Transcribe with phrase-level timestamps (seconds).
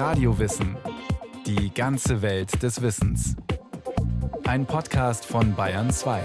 [0.00, 0.76] Radiowissen.
[1.44, 3.36] Die ganze Welt des Wissens.
[4.46, 6.22] Ein Podcast von Bayern 2.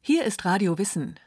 [0.00, 1.20] Hier ist Radio Wissen.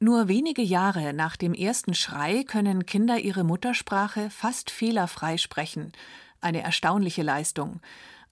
[0.00, 5.92] Nur wenige Jahre nach dem ersten Schrei können Kinder ihre Muttersprache fast fehlerfrei sprechen.
[6.40, 7.78] Eine erstaunliche Leistung.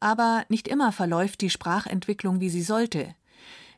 [0.00, 3.14] Aber nicht immer verläuft die Sprachentwicklung, wie sie sollte.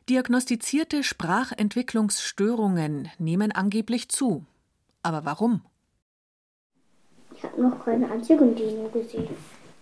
[0.09, 4.43] Diagnostizierte Sprachentwicklungsstörungen nehmen angeblich zu.
[5.03, 5.61] Aber warum?
[7.41, 9.27] Ich habe noch keine einzigen Dino gesehen.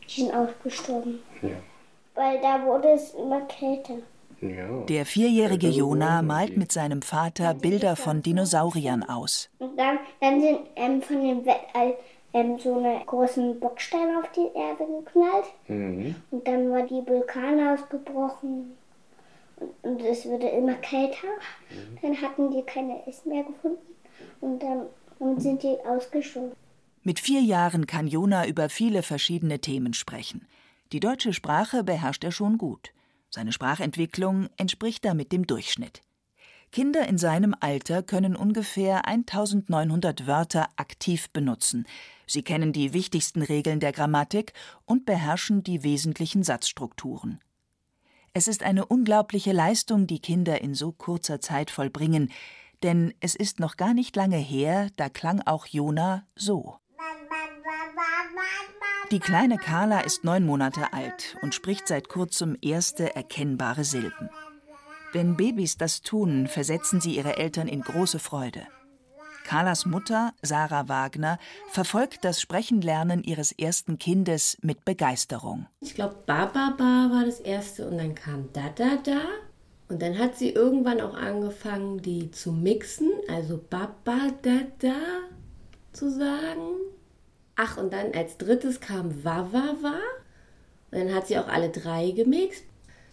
[0.07, 1.19] Die sind ausgestorben.
[1.41, 1.49] Ja.
[2.15, 3.95] Weil da wurde es immer kälter.
[4.41, 9.49] Der vierjährige Jona malt mit seinem Vater Bilder von Dinosauriern aus.
[9.59, 11.95] Und dann, dann sind ähm, von dem Weltall
[12.33, 15.45] ähm, so eine großen Bocksteine auf die Erde geknallt.
[15.67, 16.15] Mhm.
[16.31, 18.77] Und dann war die Vulkane ausgebrochen.
[19.57, 21.27] Und, und es wurde immer kälter.
[22.01, 23.95] Dann hatten die keine Essen mehr gefunden.
[24.39, 24.85] Und dann
[25.19, 26.53] und sind die ausgestorben.
[27.01, 30.47] Mit vier Jahren kann Jona über viele verschiedene Themen sprechen.
[30.91, 32.91] Die deutsche Sprache beherrscht er schon gut.
[33.29, 36.01] Seine Sprachentwicklung entspricht damit dem Durchschnitt.
[36.71, 41.87] Kinder in seinem Alter können ungefähr 1900 Wörter aktiv benutzen.
[42.27, 44.53] Sie kennen die wichtigsten Regeln der Grammatik
[44.85, 47.39] und beherrschen die wesentlichen Satzstrukturen.
[48.33, 52.31] Es ist eine unglaubliche Leistung, die Kinder in so kurzer Zeit vollbringen,
[52.83, 56.77] denn es ist noch gar nicht lange her, da klang auch Jona so.
[59.11, 64.29] Die kleine Carla ist neun Monate alt und spricht seit kurzem erste erkennbare Silben.
[65.13, 68.67] Wenn Babys das tun, versetzen sie ihre Eltern in große Freude.
[69.45, 71.39] Carlas Mutter, Sarah Wagner,
[71.69, 75.65] verfolgt das Sprechenlernen ihres ersten Kindes mit Begeisterung.
[75.79, 79.21] Ich glaube, Ba Ba war das erste und dann kam Da Da Da.
[79.87, 84.93] Und dann hat sie irgendwann auch angefangen, die zu mixen, also Ba Ba Da Da
[85.93, 86.75] zu sagen.
[87.61, 89.95] Ach, und dann als drittes kam Wa Wa Wa.
[90.91, 92.63] Und dann hat sie auch alle drei gemixt.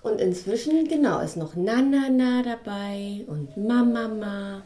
[0.03, 4.63] Und inzwischen, genau, ist noch Na Na Na dabei und Ma Ma Ma.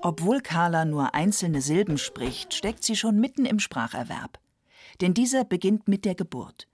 [0.00, 4.38] Obwohl Carla nur einzelne Silben spricht, steckt sie schon mitten im Spracherwerb.
[5.02, 6.68] Denn dieser beginnt mit der Geburt.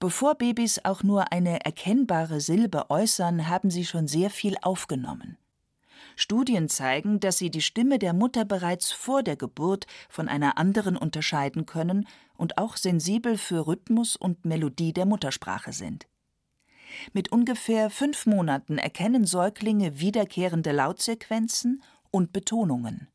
[0.00, 5.36] Bevor Babys auch nur eine erkennbare Silbe äußern, haben sie schon sehr viel aufgenommen.
[6.20, 10.96] Studien zeigen, dass sie die Stimme der Mutter bereits vor der Geburt von einer anderen
[10.96, 16.08] unterscheiden können und auch sensibel für Rhythmus und Melodie der Muttersprache sind.
[17.12, 23.06] Mit ungefähr fünf Monaten erkennen Säuglinge wiederkehrende Lautsequenzen und Betonungen.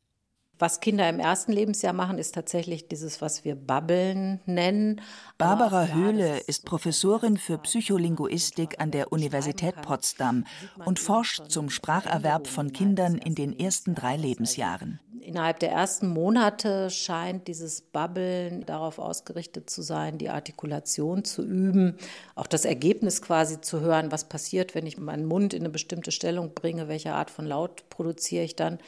[0.58, 5.00] Was Kinder im ersten Lebensjahr machen, ist tatsächlich dieses, was wir Babbeln nennen.
[5.36, 10.44] Barbara Höhle ist Professorin für Psycholinguistik an der Universität Potsdam
[10.84, 15.00] und forscht zum Spracherwerb von Kindern in den ersten drei Lebensjahren.
[15.24, 21.96] Innerhalb der ersten Monate scheint dieses Babbeln darauf ausgerichtet zu sein, die Artikulation zu üben,
[22.34, 26.12] auch das Ergebnis quasi zu hören, was passiert, wenn ich meinen Mund in eine bestimmte
[26.12, 28.78] Stellung bringe, welche Art von Laut produziere ich dann.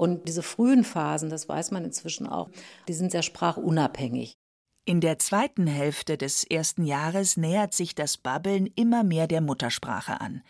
[0.00, 2.48] Und diese frühen Phasen, das weiß man inzwischen auch,
[2.88, 4.32] die sind sehr sprachunabhängig.
[4.86, 10.18] In der zweiten Hälfte des ersten Jahres nähert sich das Babbeln immer mehr der Muttersprache
[10.22, 10.42] an.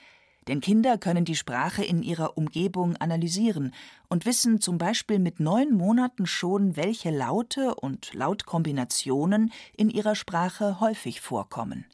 [0.47, 3.75] Denn Kinder können die Sprache in ihrer Umgebung analysieren
[4.09, 10.79] und wissen zum Beispiel mit neun Monaten schon, welche Laute und Lautkombinationen in ihrer Sprache
[10.79, 11.87] häufig vorkommen.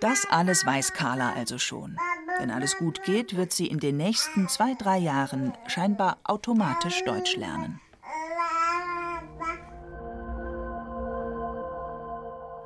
[0.00, 1.96] Das alles weiß Carla also schon.
[2.42, 7.36] Wenn alles gut geht, wird sie in den nächsten zwei, drei Jahren scheinbar automatisch Deutsch
[7.36, 7.80] lernen.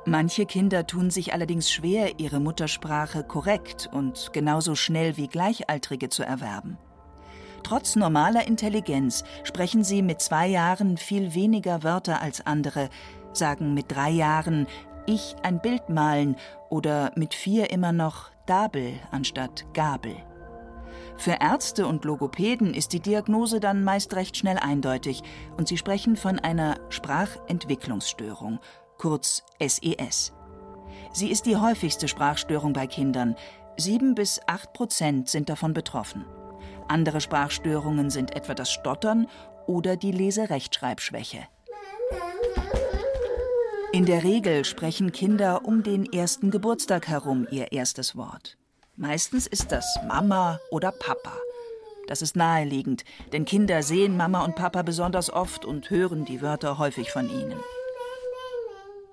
[0.03, 6.23] Manche Kinder tun sich allerdings schwer, ihre Muttersprache korrekt und genauso schnell wie Gleichaltrige zu
[6.23, 6.79] erwerben.
[7.61, 12.89] Trotz normaler Intelligenz sprechen sie mit zwei Jahren viel weniger Wörter als andere,
[13.31, 14.65] sagen mit drei Jahren
[15.05, 16.35] ich ein Bild malen
[16.71, 20.15] oder mit vier immer noch Dabel anstatt Gabel.
[21.17, 25.21] Für Ärzte und Logopäden ist die Diagnose dann meist recht schnell eindeutig
[25.57, 28.59] und sie sprechen von einer Sprachentwicklungsstörung,
[28.97, 30.33] kurz SES.
[31.11, 33.35] Sie ist die häufigste Sprachstörung bei Kindern.
[33.77, 36.25] Sieben bis acht Prozent sind davon betroffen.
[36.87, 39.27] Andere Sprachstörungen sind etwa das Stottern
[39.65, 41.47] oder die Leserechtschreibschwäche.
[43.97, 48.55] In der Regel sprechen Kinder um den ersten Geburtstag herum ihr erstes Wort.
[48.95, 51.33] Meistens ist das Mama oder Papa.
[52.05, 56.77] Das ist naheliegend, denn Kinder sehen Mama und Papa besonders oft und hören die Wörter
[56.77, 57.59] häufig von ihnen.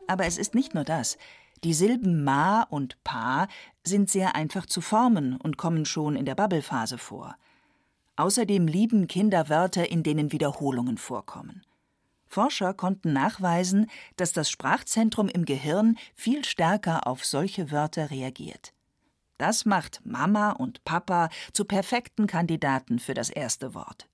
[0.06, 1.16] Aber es ist nicht nur das.
[1.64, 3.48] Die Silben ma und pa
[3.84, 7.36] sind sehr einfach zu formen und kommen schon in der Babbelphase vor.
[8.16, 11.62] Außerdem lieben Kinder Wörter, in denen Wiederholungen vorkommen.
[12.26, 18.72] Forscher konnten nachweisen, dass das Sprachzentrum im Gehirn viel stärker auf solche Wörter reagiert.
[19.38, 24.08] Das macht Mama und Papa zu perfekten Kandidaten für das erste Wort.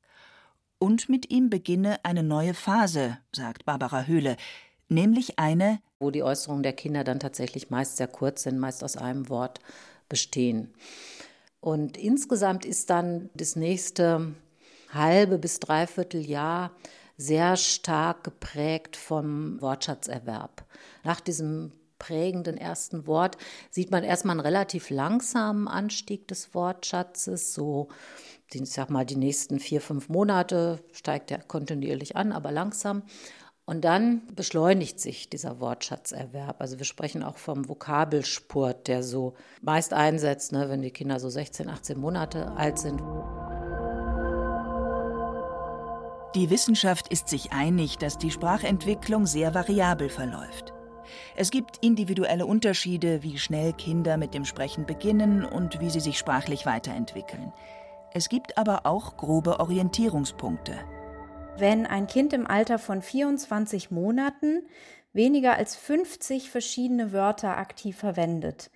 [0.79, 4.37] Und mit ihm beginne eine neue Phase, sagt Barbara Höhle,
[4.89, 8.97] nämlich eine, wo die Äußerungen der Kinder dann tatsächlich meist sehr kurz sind, meist aus
[8.97, 9.61] einem Wort
[10.09, 10.73] bestehen.
[11.61, 14.35] Und insgesamt ist dann das nächste
[14.93, 16.73] halbe bis dreiviertel Jahr
[17.21, 20.65] sehr stark geprägt vom Wortschatzerwerb.
[21.05, 23.37] Nach diesem prägenden ersten Wort
[23.71, 27.89] sieht man erstmal einen relativ langsamen Anstieg des Wortschatzes, so
[28.53, 33.05] ich sag mal, die nächsten vier, fünf Monate steigt er kontinuierlich an, aber langsam.
[33.65, 36.61] Und dann beschleunigt sich dieser Wortschatzerwerb.
[36.61, 41.29] Also wir sprechen auch vom Vokabelspurt, der so meist einsetzt, ne, wenn die Kinder so
[41.29, 43.01] 16, 18 Monate alt sind.
[46.37, 50.73] Die Wissenschaft ist sich einig, dass die Sprachentwicklung sehr variabel verläuft.
[51.35, 56.19] Es gibt individuelle Unterschiede, wie schnell Kinder mit dem Sprechen beginnen und wie sie sich
[56.19, 57.53] sprachlich weiterentwickeln.
[58.13, 60.79] Es gibt aber auch grobe Orientierungspunkte.
[61.59, 64.63] Wenn ein Kind im Alter von 24 Monaten
[65.13, 68.71] weniger als 50 verschiedene Wörter aktiv verwendet,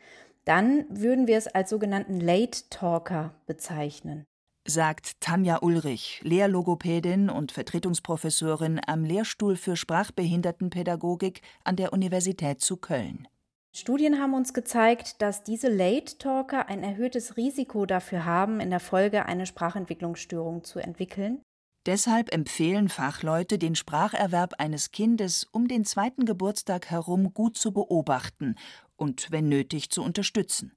[0.44, 4.26] dann würden wir es als sogenannten Late Talker bezeichnen.
[4.66, 13.28] Sagt Tanja Ulrich, Lehrlogopädin und Vertretungsprofessorin am Lehrstuhl für Sprachbehindertenpädagogik an der Universität zu Köln.
[13.76, 18.80] Studien haben uns gezeigt, dass diese Late Talker ein erhöhtes Risiko dafür haben, in der
[18.80, 21.40] Folge eine Sprachentwicklungsstörung zu entwickeln
[21.86, 28.56] Deshalb empfehlen Fachleute, den Spracherwerb eines Kindes um den zweiten Geburtstag herum gut zu beobachten
[28.96, 30.72] und, wenn nötig, zu unterstützen.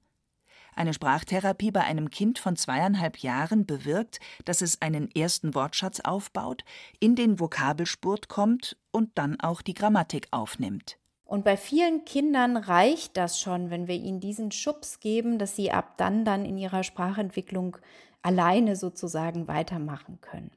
[0.78, 6.62] Eine Sprachtherapie bei einem Kind von zweieinhalb Jahren bewirkt, dass es einen ersten Wortschatz aufbaut,
[7.00, 10.96] in den Vokabelspurt kommt und dann auch die Grammatik aufnimmt.
[11.24, 15.72] Und bei vielen Kindern reicht das schon, wenn wir ihnen diesen Schubs geben, dass sie
[15.72, 17.76] ab dann dann in ihrer Sprachentwicklung
[18.22, 20.52] alleine sozusagen weitermachen können.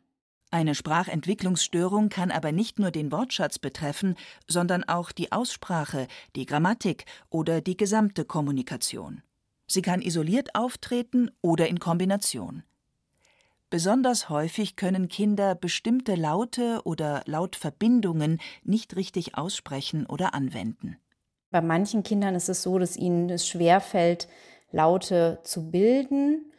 [0.51, 4.15] Eine Sprachentwicklungsstörung kann aber nicht nur den Wortschatz betreffen,
[4.47, 9.24] sondern auch die Aussprache, die Grammatik oder die gesamte Kommunikation.
[9.71, 12.63] Sie kann isoliert auftreten oder in Kombination.
[13.69, 20.97] Besonders häufig können Kinder bestimmte Laute oder Lautverbindungen nicht richtig aussprechen oder anwenden.
[21.51, 24.27] Bei manchen Kindern ist es so, dass ihnen es schwerfällt,
[24.71, 26.51] Laute zu bilden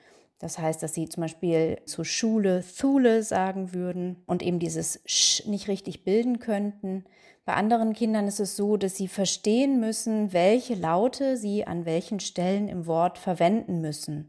[0.42, 5.46] das heißt, dass sie zum Beispiel zur Schule Thule sagen würden und eben dieses Sch
[5.46, 7.04] nicht richtig bilden könnten.
[7.44, 12.20] Bei anderen Kindern ist es so, dass sie verstehen müssen, welche Laute sie an welchen
[12.20, 14.28] Stellen im Wort verwenden müssen.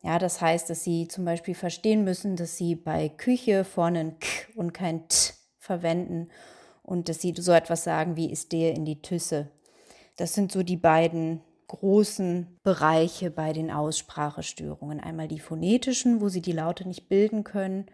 [0.00, 4.18] Ja, das heißt, dass sie zum Beispiel verstehen müssen, dass sie bei Küche vorne ein
[4.18, 6.30] K und kein T verwenden
[6.82, 9.50] und dass sie so etwas sagen wie ist der in die Tüsse.
[10.16, 15.00] Das sind so die beiden großen Bereiche bei den Aussprachestörungen.
[15.00, 17.86] Einmal die phonetischen, wo sie die Laute nicht bilden können,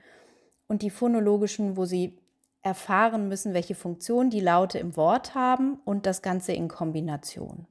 [0.66, 2.18] und die phonologischen, wo sie
[2.64, 7.66] erfahren müssen, welche Funktion die Laute im Wort haben und das Ganze in Kombination.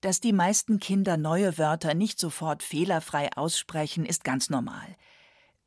[0.00, 4.96] Dass die meisten Kinder neue Wörter nicht sofort fehlerfrei aussprechen, ist ganz normal.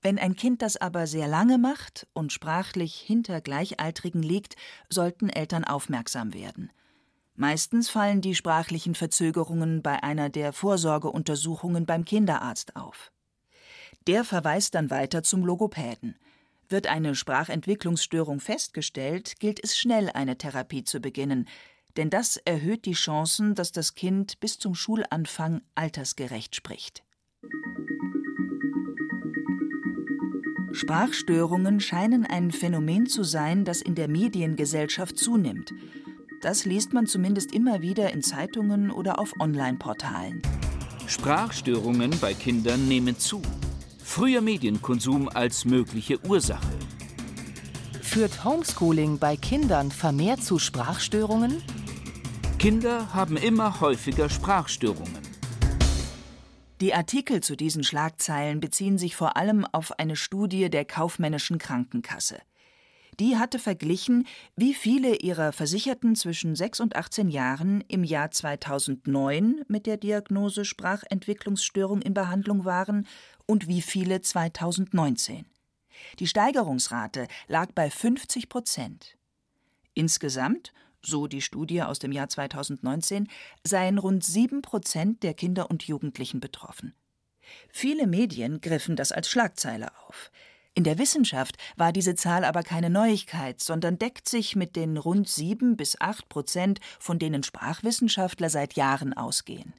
[0.01, 4.55] Wenn ein Kind das aber sehr lange macht und sprachlich hinter Gleichaltrigen liegt,
[4.89, 6.71] sollten Eltern aufmerksam werden.
[7.35, 13.11] Meistens fallen die sprachlichen Verzögerungen bei einer der Vorsorgeuntersuchungen beim Kinderarzt auf.
[14.07, 16.15] Der verweist dann weiter zum Logopäden.
[16.69, 21.47] Wird eine Sprachentwicklungsstörung festgestellt, gilt es schnell, eine Therapie zu beginnen,
[21.97, 27.03] denn das erhöht die Chancen, dass das Kind bis zum Schulanfang altersgerecht spricht.
[30.71, 35.71] Sprachstörungen scheinen ein Phänomen zu sein, das in der Mediengesellschaft zunimmt
[36.45, 40.43] das liest man zumindest immer wieder in Zeitungen oder auf Online-Portalen.
[41.07, 43.41] Sprachstörungen bei Kindern nehmen zu.
[44.07, 46.71] Früher Medienkonsum als mögliche Ursache.
[48.01, 51.61] Führt Homeschooling bei Kindern vermehrt zu Sprachstörungen?
[52.57, 55.17] Kinder haben immer häufiger Sprachstörungen.
[56.79, 62.37] Die Artikel zu diesen Schlagzeilen beziehen sich vor allem auf eine Studie der kaufmännischen Krankenkasse.
[63.19, 69.61] Die hatte verglichen, wie viele ihrer Versicherten zwischen 6 und 18 Jahren im Jahr 2009
[69.69, 73.07] mit der Diagnose Sprachentwicklungsstörung in Behandlung waren
[73.45, 75.45] und wie viele 2019.
[76.19, 79.17] Die Steigerungsrate lag bei 50 Prozent.
[79.93, 83.27] Insgesamt, so die Studie aus dem Jahr 2019,
[83.63, 86.93] seien rund sieben Prozent der Kinder und Jugendlichen betroffen.
[87.69, 90.31] Viele Medien griffen das als Schlagzeile auf.
[90.73, 95.29] In der Wissenschaft war diese Zahl aber keine Neuigkeit, sondern deckt sich mit den rund
[95.29, 99.73] sieben bis acht Prozent, von denen Sprachwissenschaftler seit Jahren ausgehen.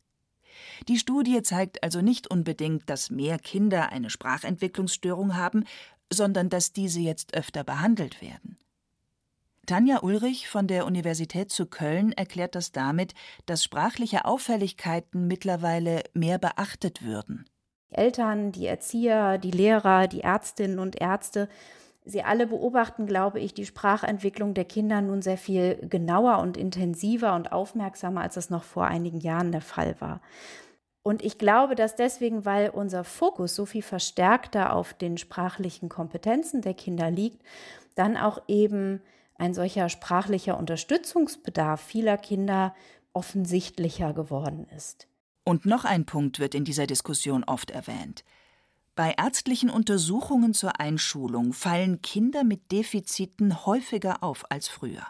[0.89, 5.65] Die Studie zeigt also nicht unbedingt, dass mehr Kinder eine Sprachentwicklungsstörung haben,
[6.13, 8.59] sondern dass diese jetzt öfter behandelt werden.
[9.67, 13.15] Tanja Ulrich von der Universität zu Köln erklärt das damit,
[13.47, 17.47] dass sprachliche Auffälligkeiten mittlerweile mehr beachtet würden.
[17.91, 21.49] Die Eltern, die Erzieher, die Lehrer, die Ärztinnen und Ärzte,
[22.07, 27.35] sie alle beobachten, glaube ich, die Sprachentwicklung der Kinder nun sehr viel genauer und intensiver
[27.35, 30.21] und aufmerksamer, als es noch vor einigen Jahren der Fall war.
[31.03, 36.63] Und ich glaube, dass deswegen, weil unser Fokus so viel verstärkter auf den sprachlichen Kompetenzen
[36.63, 37.43] der Kinder liegt,
[37.95, 39.03] dann auch eben
[39.37, 42.75] ein solcher sprachlicher Unterstützungsbedarf vieler Kinder
[43.13, 45.09] offensichtlicher geworden ist.
[45.45, 48.25] Und noch ein Punkt wird in dieser Diskussion oft erwähnt.
[48.97, 55.07] Bei ärztlichen Untersuchungen zur Einschulung fallen Kinder mit Defiziten häufiger auf als früher.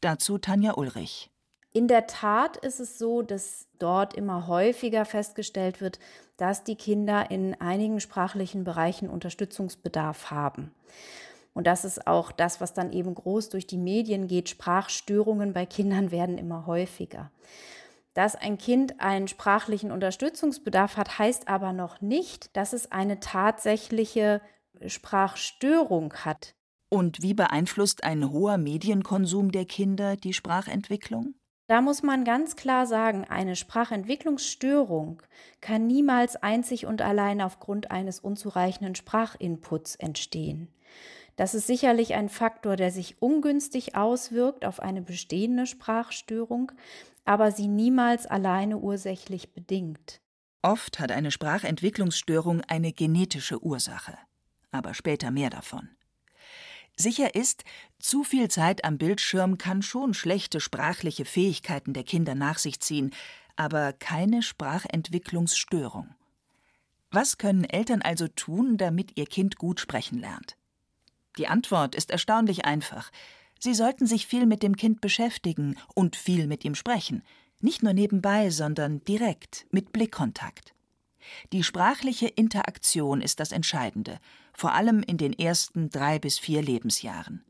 [0.00, 1.30] Dazu Tanja Ulrich.
[1.74, 5.98] In der Tat ist es so, dass dort immer häufiger festgestellt wird,
[6.38, 10.72] dass die Kinder in einigen sprachlichen Bereichen Unterstützungsbedarf haben.
[11.52, 14.48] Und das ist auch das, was dann eben groß durch die Medien geht.
[14.48, 17.30] Sprachstörungen bei Kindern werden immer häufiger.
[18.18, 24.40] Dass ein Kind einen sprachlichen Unterstützungsbedarf hat, heißt aber noch nicht, dass es eine tatsächliche
[24.84, 26.56] Sprachstörung hat.
[26.88, 31.36] Und wie beeinflusst ein hoher Medienkonsum der Kinder die Sprachentwicklung?
[31.68, 35.22] Da muss man ganz klar sagen, eine Sprachentwicklungsstörung
[35.60, 40.74] kann niemals einzig und allein aufgrund eines unzureichenden Sprachinputs entstehen.
[41.38, 46.72] Das ist sicherlich ein Faktor, der sich ungünstig auswirkt auf eine bestehende Sprachstörung,
[47.28, 50.22] aber sie niemals alleine ursächlich bedingt.
[50.62, 54.16] Oft hat eine Sprachentwicklungsstörung eine genetische Ursache,
[54.70, 55.90] aber später mehr davon.
[56.96, 57.64] Sicher ist,
[57.98, 63.14] zu viel Zeit am Bildschirm kann schon schlechte sprachliche Fähigkeiten der Kinder nach sich ziehen,
[63.56, 66.14] aber keine Sprachentwicklungsstörung.
[67.10, 70.56] Was können Eltern also tun, damit ihr Kind gut sprechen lernt?
[71.36, 73.10] Die Antwort ist erstaunlich einfach.
[73.58, 77.22] Sie sollten sich viel mit dem Kind beschäftigen und viel mit ihm sprechen.
[77.60, 80.74] Nicht nur nebenbei, sondern direkt, mit Blickkontakt.
[81.52, 84.18] Die sprachliche Interaktion ist das Entscheidende,
[84.52, 87.44] vor allem in den ersten drei bis vier Lebensjahren.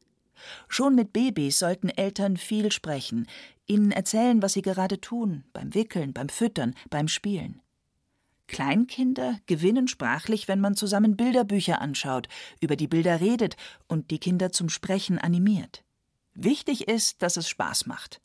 [0.68, 3.26] Schon mit Babys sollten Eltern viel sprechen,
[3.66, 7.60] ihnen erzählen, was sie gerade tun, beim Wickeln, beim Füttern, beim Spielen.
[8.46, 12.28] Kleinkinder gewinnen sprachlich, wenn man zusammen Bilderbücher anschaut,
[12.60, 13.56] über die Bilder redet
[13.88, 15.84] und die Kinder zum Sprechen animiert.
[16.40, 18.20] Wichtig ist, dass es Spaß macht.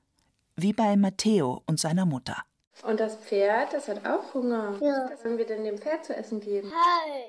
[0.55, 2.38] Wie bei Matteo und seiner Mutter.
[2.84, 4.77] Und das Pferd, das hat auch Hunger.
[4.82, 5.10] Ja.
[5.12, 6.72] Was sollen wir denn dem Pferd zu essen geben?
[6.72, 7.24] Hi.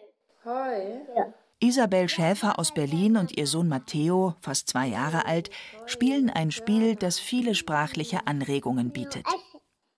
[0.44, 1.16] Heu?
[1.16, 1.32] Ja.
[1.58, 5.48] Isabel Schäfer aus Berlin und ihr Sohn Matteo, fast zwei Jahre alt,
[5.86, 9.24] spielen ein Spiel, das viele sprachliche Anregungen bietet.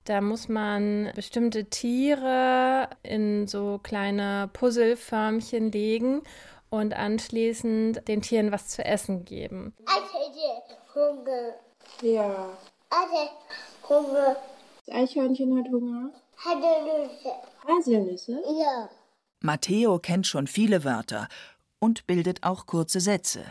[0.04, 6.22] Da muss man bestimmte Tiere in so kleine Puzzleförmchen legen
[6.70, 9.74] und anschließend den Tieren was zu essen geben.
[10.94, 11.54] Hunger.
[12.02, 12.48] Ja.
[13.88, 14.36] Hunger.
[14.86, 16.10] Das Eichhörnchen hat Hunger.
[17.66, 18.42] Haselnüsse?
[18.58, 18.88] Ja.
[19.40, 21.28] Matteo kennt schon viele Wörter
[21.78, 23.44] und bildet auch kurze Sätze.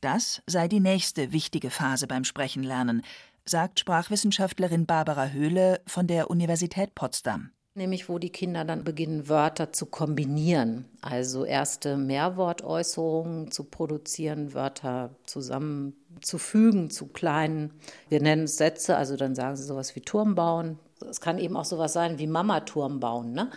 [0.00, 3.02] Das sei die nächste wichtige Phase beim Sprechenlernen,
[3.44, 7.50] sagt Sprachwissenschaftlerin Barbara Höhle von der Universität Potsdam.
[7.76, 10.84] Nämlich, wo die Kinder dann beginnen, Wörter zu kombinieren.
[11.00, 17.72] Also erste Mehrwortäußerungen zu produzieren, Wörter zusammenzufügen zu kleinen,
[18.08, 20.78] wir nennen es Sätze, also dann sagen sie sowas wie Turm bauen.
[21.10, 23.50] Es kann eben auch sowas sein wie Mama-Turm bauen, ne?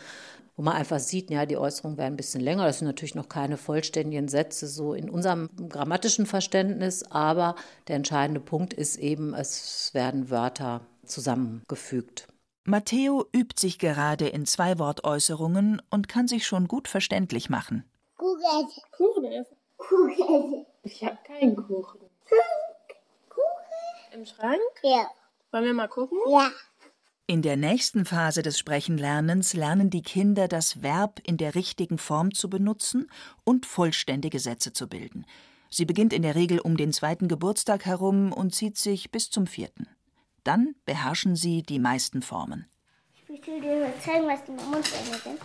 [0.55, 2.65] wo man einfach sieht, ja, die Äußerungen werden ein bisschen länger.
[2.65, 7.55] Das sind natürlich noch keine vollständigen Sätze so in unserem grammatischen Verständnis, aber
[7.87, 12.27] der entscheidende Punkt ist eben, es werden Wörter zusammengefügt.
[12.69, 17.85] Matteo übt sich gerade in Zwei-Wortäußerungen und kann sich schon gut verständlich machen.
[18.17, 18.67] Kuchen.
[18.91, 19.55] Kuchen essen?
[19.77, 20.65] Kuchen.
[20.83, 22.01] Ich habe keinen Kuchen.
[23.29, 24.13] Kuchen.
[24.13, 24.59] Im Schrank?
[24.83, 25.07] Ja.
[25.53, 26.17] Wollen wir mal gucken?
[26.29, 26.51] Ja.
[27.25, 32.33] In der nächsten Phase des Sprechenlernens lernen die Kinder das Verb in der richtigen Form
[32.33, 33.09] zu benutzen
[33.45, 35.25] und vollständige Sätze zu bilden.
[35.69, 39.47] Sie beginnt in der Regel um den zweiten Geburtstag herum und zieht sich bis zum
[39.47, 39.87] vierten.
[40.47, 42.67] Dann beherrschen sie die meisten Formen.
[43.27, 45.39] Ich will dir mal zeigen, was die Mammutbäume sind.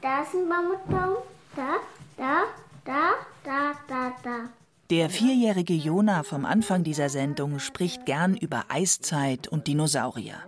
[0.00, 1.16] Da ist ein Mammutbaum.
[1.56, 1.78] Da,
[2.16, 2.44] da,
[2.84, 4.48] da, da, da, da.
[4.90, 10.40] Der vierjährige Jona vom Anfang dieser Sendung spricht gern über Eiszeit und Dinosaurier.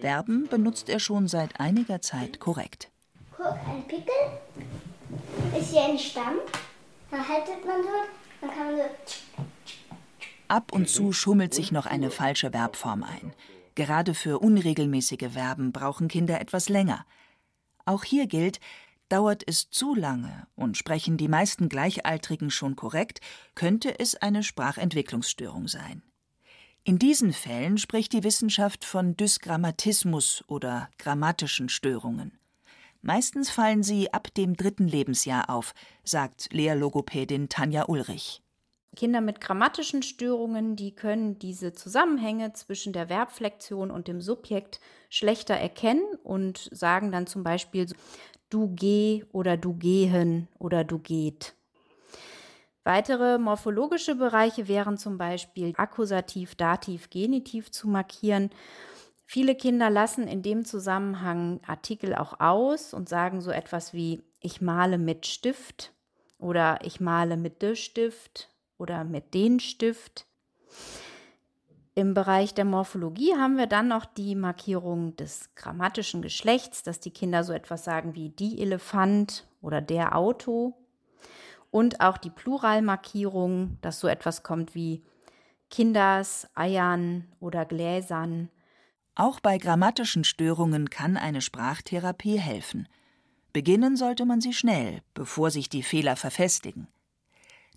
[0.00, 2.90] Verben benutzt er schon seit einiger Zeit korrekt.
[3.36, 4.14] Guck, ein Pickel
[5.56, 6.38] ist hier ein Stamm.
[7.12, 7.88] Da haltet man so,
[8.40, 9.44] dann kann man so.
[10.48, 13.34] Ab und zu schummelt sich noch eine falsche Verbform ein.
[13.74, 17.04] Gerade für unregelmäßige Verben brauchen Kinder etwas länger.
[17.84, 18.58] Auch hier gilt,
[19.10, 23.20] dauert es zu lange und sprechen die meisten Gleichaltrigen schon korrekt,
[23.54, 26.02] könnte es eine Sprachentwicklungsstörung sein.
[26.84, 32.38] In diesen Fällen spricht die Wissenschaft von Dysgrammatismus oder grammatischen Störungen.
[33.02, 35.74] Meistens fallen sie ab dem dritten Lebensjahr auf,
[36.04, 38.42] sagt Lehrlogopädin Tanja Ulrich.
[38.96, 45.54] Kinder mit grammatischen Störungen, die können diese Zusammenhänge zwischen der Verbflexion und dem Subjekt schlechter
[45.54, 47.86] erkennen und sagen dann zum Beispiel
[48.50, 51.54] du geh oder du gehen oder du geht.
[52.84, 58.50] Weitere morphologische Bereiche wären zum Beispiel Akkusativ, Dativ, Genitiv zu markieren.
[59.26, 64.62] Viele Kinder lassen in dem Zusammenhang Artikel auch aus und sagen so etwas wie ich
[64.62, 65.92] male mit Stift
[66.38, 70.26] oder ich male mit de Stift oder mit den Stift.
[71.94, 77.10] Im Bereich der Morphologie haben wir dann noch die Markierung des grammatischen Geschlechts, dass die
[77.10, 80.76] Kinder so etwas sagen wie die Elefant oder der Auto.
[81.70, 85.02] Und auch die Pluralmarkierung, dass so etwas kommt wie
[85.70, 88.48] Kinders, Eiern oder Gläsern.
[89.16, 92.88] Auch bei grammatischen Störungen kann eine Sprachtherapie helfen.
[93.52, 96.86] Beginnen sollte man sie schnell, bevor sich die Fehler verfestigen.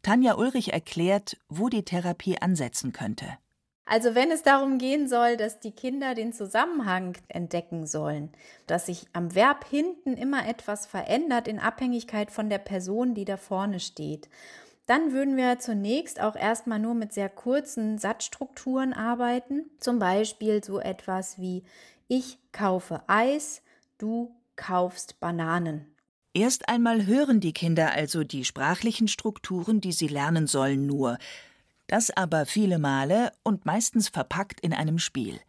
[0.01, 3.37] Tanja Ulrich erklärt, wo die Therapie ansetzen könnte.
[3.85, 8.29] Also wenn es darum gehen soll, dass die Kinder den Zusammenhang entdecken sollen,
[8.65, 13.37] dass sich am Verb hinten immer etwas verändert in Abhängigkeit von der Person, die da
[13.37, 14.29] vorne steht,
[14.85, 19.69] dann würden wir zunächst auch erstmal nur mit sehr kurzen Satzstrukturen arbeiten.
[19.79, 21.63] Zum Beispiel so etwas wie
[22.07, 23.61] ich kaufe Eis,
[23.97, 25.91] du kaufst Bananen
[26.33, 31.17] Erst einmal hören die Kinder also die sprachlichen Strukturen, die sie lernen sollen, nur.
[31.87, 35.41] Das aber viele Male und meistens verpackt in einem Spiel.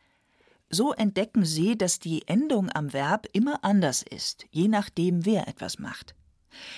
[0.70, 5.78] So entdecken sie, dass die Endung am Verb immer anders ist, je nachdem, wer etwas
[5.78, 6.16] macht.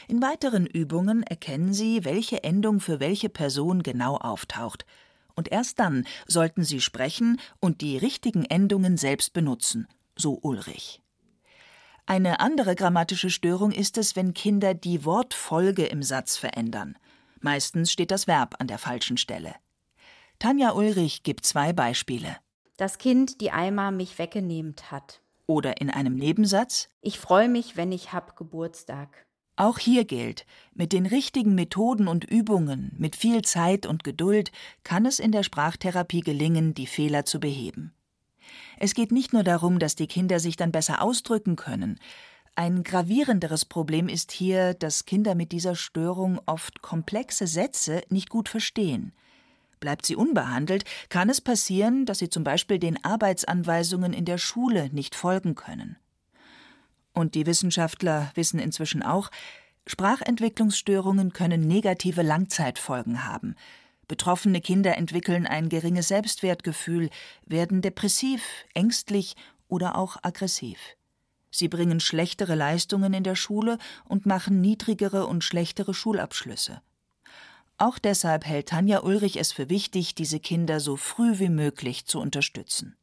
[0.06, 4.84] In weiteren Übungen erkennen sie, welche Endung für welche Person genau auftaucht.
[5.34, 11.03] Und erst dann sollten sie sprechen und die richtigen Endungen selbst benutzen, so Ulrich.
[12.06, 16.98] Eine andere grammatische Störung ist es, wenn Kinder die Wortfolge im Satz verändern.
[17.40, 19.54] Meistens steht das Verb an der falschen Stelle.
[20.38, 22.36] Tanja Ulrich gibt zwei Beispiele.
[22.76, 25.22] Das Kind, die Eimer mich weggenehmt hat.
[25.46, 26.88] Oder in einem Nebensatz.
[27.00, 29.26] Ich freue mich, wenn ich hab Geburtstag.
[29.56, 34.50] Auch hier gilt, mit den richtigen Methoden und Übungen, mit viel Zeit und Geduld
[34.82, 37.94] kann es in der Sprachtherapie gelingen, die Fehler zu beheben.
[38.78, 41.98] Es geht nicht nur darum, dass die Kinder sich dann besser ausdrücken können.
[42.56, 48.48] Ein gravierenderes Problem ist hier, dass Kinder mit dieser Störung oft komplexe Sätze nicht gut
[48.48, 49.12] verstehen.
[49.80, 54.88] Bleibt sie unbehandelt, kann es passieren, dass sie zum Beispiel den Arbeitsanweisungen in der Schule
[54.92, 55.96] nicht folgen können.
[57.12, 59.30] Und die Wissenschaftler wissen inzwischen auch,
[59.86, 63.56] Sprachentwicklungsstörungen können negative Langzeitfolgen haben.
[64.08, 67.10] Betroffene Kinder entwickeln ein geringes Selbstwertgefühl,
[67.46, 68.42] werden depressiv,
[68.74, 69.34] ängstlich
[69.68, 70.78] oder auch aggressiv.
[71.50, 76.82] Sie bringen schlechtere Leistungen in der Schule und machen niedrigere und schlechtere Schulabschlüsse.
[77.78, 82.20] Auch deshalb hält Tanja Ulrich es für wichtig, diese Kinder so früh wie möglich zu
[82.20, 82.96] unterstützen.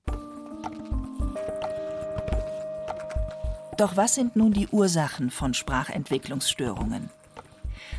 [3.78, 7.10] Doch was sind nun die Ursachen von Sprachentwicklungsstörungen?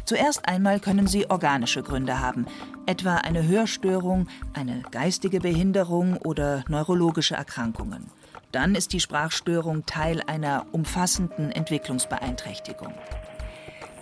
[0.05, 2.47] Zuerst einmal können sie organische Gründe haben,
[2.87, 8.11] etwa eine Hörstörung, eine geistige Behinderung oder neurologische Erkrankungen.
[8.51, 12.93] Dann ist die Sprachstörung Teil einer umfassenden Entwicklungsbeeinträchtigung.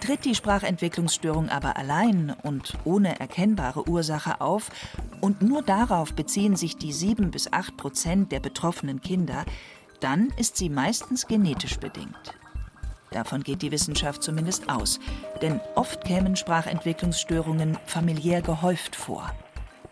[0.01, 4.71] Tritt die Sprachentwicklungsstörung aber allein und ohne erkennbare Ursache auf
[5.21, 9.45] und nur darauf beziehen sich die sieben bis acht Prozent der betroffenen Kinder,
[10.01, 12.40] dann ist sie meistens genetisch bedingt.
[13.11, 15.01] Davon geht die Wissenschaft zumindest aus.
[15.43, 19.31] Denn oft kämen Sprachentwicklungsstörungen familiär gehäuft vor.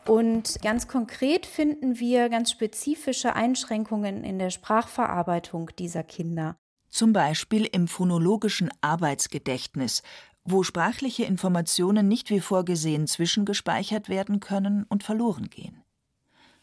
[0.07, 6.57] Und ganz konkret finden wir ganz spezifische Einschränkungen in der Sprachverarbeitung dieser Kinder.
[6.89, 10.03] Zum Beispiel im phonologischen Arbeitsgedächtnis,
[10.45, 15.83] wo sprachliche Informationen nicht wie vorgesehen zwischengespeichert werden können und verloren gehen.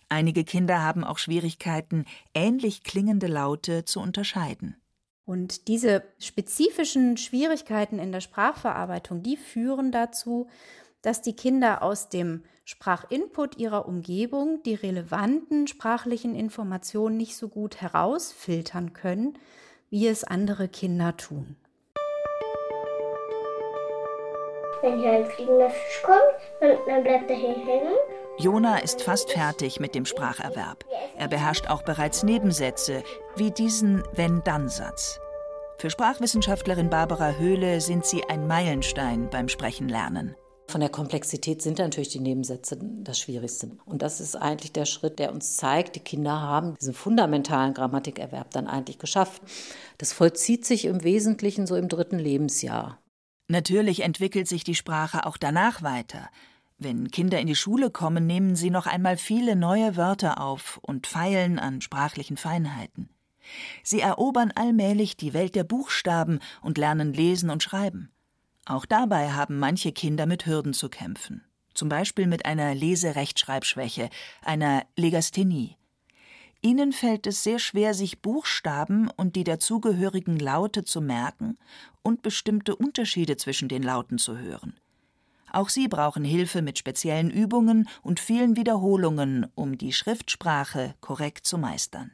[0.09, 4.75] Einige Kinder haben auch Schwierigkeiten, ähnlich klingende Laute zu unterscheiden.
[5.25, 10.47] Und diese spezifischen Schwierigkeiten in der Sprachverarbeitung, die führen dazu,
[11.01, 17.81] dass die Kinder aus dem Sprachinput ihrer Umgebung die relevanten sprachlichen Informationen nicht so gut
[17.81, 19.38] herausfiltern können,
[19.89, 21.55] wie es andere Kinder tun.
[24.81, 27.95] Wenn hier ein fliegender Fisch kommt, dann, bleibt er hier hängen.
[28.37, 30.83] Jona ist fast fertig mit dem Spracherwerb.
[31.17, 33.01] Er beherrscht auch bereits Nebensätze,
[33.37, 35.19] wie diesen Wenn-Dann-Satz.
[35.77, 40.35] Für Sprachwissenschaftlerin Barbara Höhle sind sie ein Meilenstein beim Sprechenlernen.
[40.67, 43.71] Von der Komplexität sind natürlich die Nebensätze das Schwierigste.
[43.85, 48.51] Und das ist eigentlich der Schritt, der uns zeigt, die Kinder haben diesen fundamentalen Grammatikerwerb
[48.51, 49.41] dann eigentlich geschafft.
[49.97, 52.99] Das vollzieht sich im Wesentlichen so im dritten Lebensjahr.
[53.47, 56.29] Natürlich entwickelt sich die Sprache auch danach weiter.
[56.77, 61.07] Wenn Kinder in die Schule kommen, nehmen sie noch einmal viele neue Wörter auf und
[61.07, 63.09] feilen an sprachlichen Feinheiten.
[63.83, 68.11] Sie erobern allmählich die Welt der Buchstaben und lernen lesen und schreiben.
[68.65, 74.09] Auch dabei haben manche Kinder mit Hürden zu kämpfen, zum Beispiel mit einer Leserechtschreibschwäche,
[74.41, 75.77] einer Legasthenie.
[76.61, 81.59] Ihnen fällt es sehr schwer, sich Buchstaben und die dazugehörigen Laute zu merken
[82.01, 84.73] und bestimmte Unterschiede zwischen den Lauten zu hören.
[85.55, 91.57] Auch sie brauchen Hilfe mit speziellen Übungen und vielen Wiederholungen, um die Schriftsprache korrekt zu
[91.57, 92.11] meistern.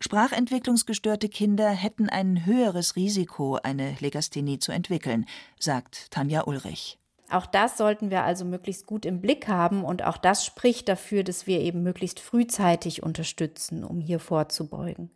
[0.00, 5.26] Sprachentwicklungsgestörte Kinder hätten ein höheres Risiko, eine Legasthenie zu entwickeln,
[5.60, 6.98] sagt Tanja Ulrich.
[7.28, 11.24] Auch das sollten wir also möglichst gut im Blick haben und auch das spricht dafür,
[11.24, 15.10] dass wir eben möglichst frühzeitig unterstützen, um hier vorzubeugen.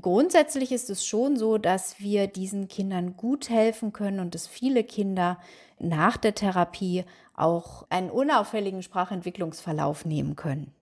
[0.00, 4.82] Grundsätzlich ist es schon so, dass wir diesen Kindern gut helfen können und dass viele
[4.82, 5.38] Kinder
[5.78, 7.04] nach der Therapie
[7.34, 10.72] auch einen unauffälligen Sprachentwicklungsverlauf nehmen können.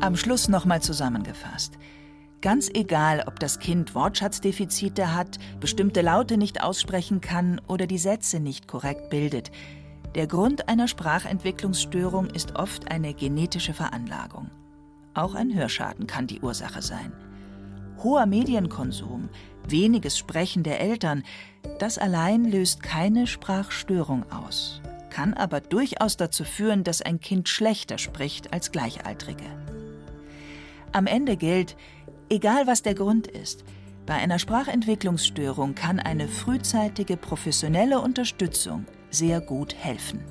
[0.00, 1.78] Am Schluss nochmal zusammengefasst.
[2.40, 8.38] Ganz egal, ob das Kind Wortschatzdefizite hat, bestimmte Laute nicht aussprechen kann oder die Sätze
[8.38, 9.50] nicht korrekt bildet.
[10.14, 14.50] Der Grund einer Sprachentwicklungsstörung ist oft eine genetische Veranlagung.
[15.12, 17.12] Auch ein Hörschaden kann die Ursache sein.
[18.02, 19.28] Hoher Medienkonsum,
[19.68, 21.24] weniges Sprechen der Eltern,
[21.78, 27.98] das allein löst keine Sprachstörung aus, kann aber durchaus dazu führen, dass ein Kind schlechter
[27.98, 29.44] spricht als Gleichaltrige.
[30.92, 31.76] Am Ende gilt,
[32.30, 33.64] egal was der Grund ist,
[34.06, 40.24] bei einer Sprachentwicklungsstörung kann eine frühzeitige professionelle Unterstützung sehr gut helfen.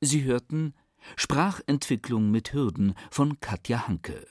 [0.00, 0.74] Sie hörten
[1.16, 4.26] Sprachentwicklung mit Hürden von Katja Hanke.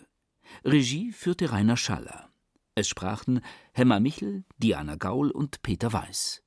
[0.64, 2.30] Regie führte Rainer Schaller.
[2.76, 3.42] Es sprachen
[3.74, 6.44] Hemmer Michel, Diana Gaul und Peter Weiß.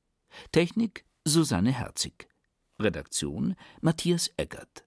[0.51, 2.29] Technik Susanne Herzig.
[2.79, 4.85] Redaktion Matthias Eggert.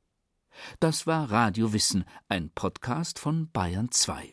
[0.78, 4.32] Das war Radio Wissen, ein Podcast von Bayern 2.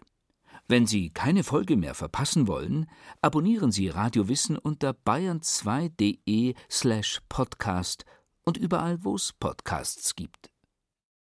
[0.68, 2.90] Wenn Sie keine Folge mehr verpassen wollen,
[3.22, 8.06] abonnieren Sie Radio Wissen unter bayern2.de slash podcast
[8.44, 10.50] und überall, wo es Podcasts gibt.